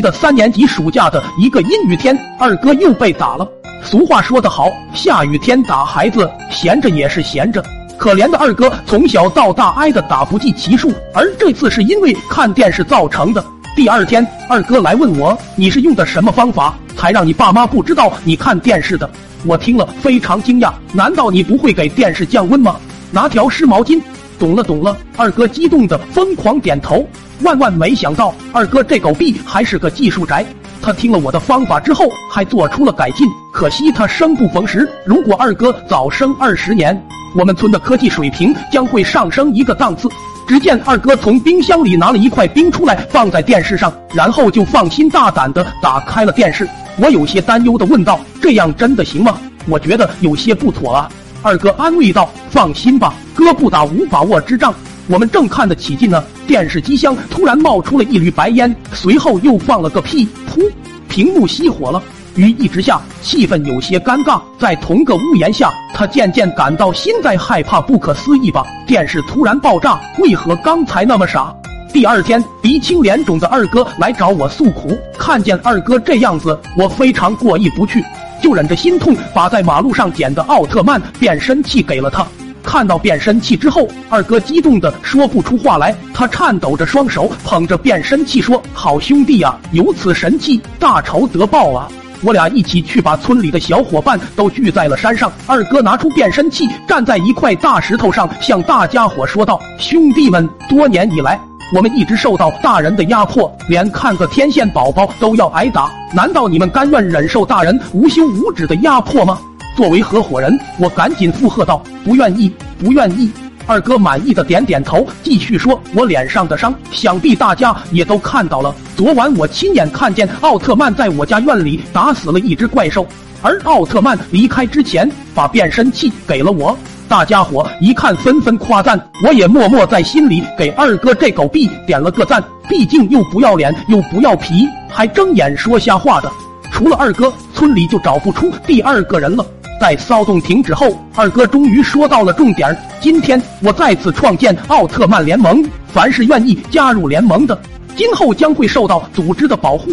[0.00, 3.46] 的三年级暑假的一个阴雨天，二哥又被打了。
[3.82, 7.64] 俗话说得好，下雨天打孩子，闲着也是闲着。
[7.96, 13.44] 可怜的二哥从小到大挨的打不计其数，而这次是因为看电视造成的。
[13.76, 19.08] 第二天，二哥来问我：“你是用的什么方法，才让你爸妈不知道你看电视的？”
[19.46, 22.76] 我听了非常惊讶，难道你不会给电视降温吗？
[23.10, 24.00] 拿条湿毛巾。
[24.40, 27.06] 懂了懂了，二哥激动的疯狂点头。
[27.42, 30.44] 万万没想到，二哥这狗逼还是个技术宅。
[30.80, 33.28] 他听了我的方法之后，还做出了改进。
[33.52, 36.98] 可惜他生不逢时，如果二哥早生二十年，
[37.36, 40.08] 我们村的科技水平将会上升一个档次。
[40.48, 46.66] 只见二哥从冰箱里拿了一块冰出来，放在电视上，然后就放心大胆的打开了电视。
[46.96, 49.38] 我有些担忧的问道：“这样真的行吗？”
[49.68, 51.10] 我觉得有些不妥啊。
[51.42, 54.74] 二哥安慰道：“放心吧，哥不打无把握之仗。”
[55.08, 60.70] 我们正看得起劲呢，电视机箱突然冒出了一缕白烟，随后又放了个屁，噗，
[61.08, 62.02] 屏幕熄火了。
[62.36, 64.40] 雨一直下，气氛有些尴尬。
[64.58, 67.80] 在同个屋檐下，他渐渐感到心在害怕。
[67.80, 68.64] 不可思议吧？
[68.86, 71.52] 电视突然爆炸，为何刚才那么傻？
[71.92, 78.04] 第二天，鼻青脸肿的二哥来找我诉苦，看见二哥这样子，我非常过意不去。
[78.42, 82.26] 就忍着心痛，把在马路上捡的奥特曼变身器给了他。
[82.62, 85.94] 看到变身器之后，二哥激动的说不出话来。
[86.12, 91.88] 他颤抖着双手捧着变身器说：“好兄弟啊，有此神器，大仇得报啊！”
[92.22, 95.32] 我俩一起去把村里的小伙伴都聚在了山上。
[95.46, 101.40] 二哥拿出变身器，站在一块大石头上，向大家伙说道：“兄弟们，多年以来……”
[101.72, 105.88] 我们一直受到大人的压迫，连看个天线宝宝都要挨打。
[106.12, 109.38] 难道你们甘愿忍受大人无休无止的压迫吗？
[109.76, 113.30] 作为合伙人，我赶紧附和道：“不愿意，不愿意。”
[113.68, 118.74] 二哥满意的点点头，继续说：“我脸上的伤，想必大家也都看到了。
[118.96, 123.06] 昨晚我亲眼看见奥特曼在我家院里打死了一只怪兽，
[123.42, 126.76] 而奥特曼离开之前，把变身器给了我。”
[127.10, 132.40] 大家伙一看，纷纷夸赞，我也默默在心里给二哥这狗币点了个赞。
[132.68, 136.30] 毕竟又不要脸又不要皮，还睁眼说瞎话的，
[136.70, 139.44] 除了二哥，村里就找不出第二个人了。
[139.80, 147.60] 在骚动停止后，二哥终于说到了重点：今天我再次创建奥特曼联盟，凡是愿意加入联盟的，
[147.96, 149.90] 今后将会受到组织的保护。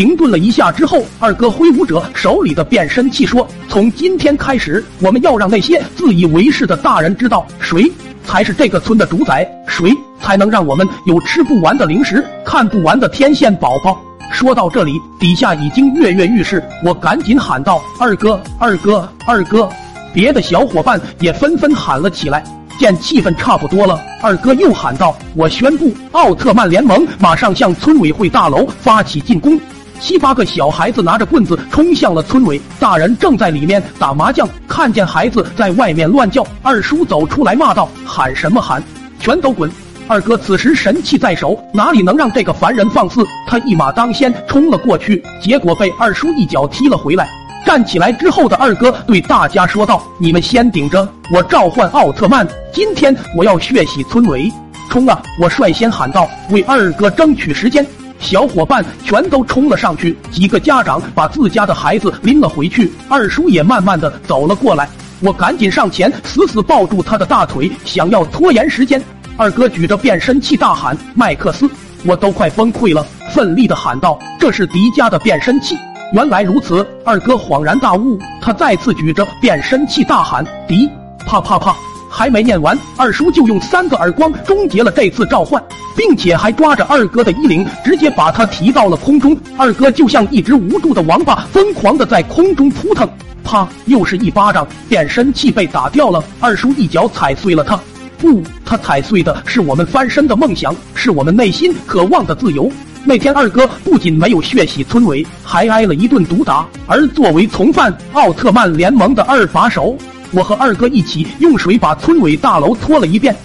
[0.00, 7.92] 停顿了一下之后，二哥挥舞着手里的变身器说：“从今天开始，我们要让那些自以为是的大人知道，谁
[8.24, 14.00] 才是这个村的主宰，谁才能让我们有吃不完的零食、看不完的天线宝宝。”
[14.32, 19.68] 说到这里，底下已经跃跃欲试，我赶紧喊道：“二哥，二哥，二哥！”
[20.14, 22.42] 别的小伙伴也纷纷喊了起来。
[22.78, 29.60] 见气氛差不多了，二哥又喊道：“我宣布，奥特曼联盟马上向村委会大楼发起进攻。”
[30.00, 38.82] 七八个小孩子拿着棍子冲向了村委，大人正在里面打麻将，看见孩子在外面乱叫，二叔走出来骂道：“喊什么喊？
[39.20, 39.70] 全都滚！”
[40.08, 43.24] 二哥此时神器在手，哪里能让这个凡人放肆？
[43.46, 47.28] 他一马当先冲了过去，结果被二叔一脚踢了回来。
[47.64, 54.50] 站起来之后的二哥对大家说道：“你们先顶着，我召唤奥特曼，今天我要血洗村委！
[54.88, 57.86] 冲啊！”我率先喊道：“为二哥争取时间。”
[58.20, 64.88] 小伙伴全都冲了上去，几个家长把自家的孩子拎了回去，二叔也慢慢的走了过来。
[65.20, 69.02] 我赶紧上前，死死抱住他的大腿，想要拖延时间。
[69.36, 71.68] 二哥举着变身器大喊：“麦克斯！”
[72.04, 75.76] 我都快崩溃了，奋力的喊道：“这是迪迦的变身器！”
[76.12, 80.90] 原来如此，二哥恍然大悟，他再次举着变身器大喊：“迪！”
[81.26, 81.76] 啪啪啪！
[82.20, 85.62] 还没念完，二叔就用三个耳光终结了这次召唤，
[85.96, 89.34] 并且还抓着二哥的衣领，直接把他提到了空中。
[89.56, 93.08] 二哥就像一只无助的王八，疯狂的在空中扑腾。
[93.42, 93.66] 啪！
[93.86, 96.22] 又是一巴掌，变身器被打掉了。
[96.40, 97.80] 二叔一脚踩碎了它。
[98.18, 102.70] 不，他踩碎的是我们翻身的梦想，是我们内心渴望的自由。
[103.02, 106.66] 那天，二哥不仅没有血洗村委，还挨了一顿毒打。
[106.86, 109.96] 而作为从犯，奥特曼联盟的二把手。
[110.32, 113.36] 我和二哥一起用水把村委大楼拖了一遍。